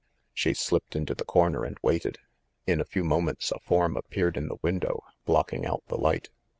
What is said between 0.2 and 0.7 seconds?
She